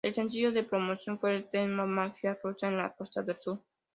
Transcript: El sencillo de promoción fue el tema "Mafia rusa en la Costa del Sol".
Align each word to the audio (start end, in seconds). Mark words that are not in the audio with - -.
El 0.03 0.15
sencillo 0.15 0.51
de 0.51 0.63
promoción 0.63 1.19
fue 1.19 1.35
el 1.35 1.47
tema 1.51 1.85
"Mafia 1.85 2.35
rusa 2.43 2.67
en 2.69 2.77
la 2.77 2.91
Costa 2.91 3.21
del 3.21 3.39
Sol". 3.39 3.61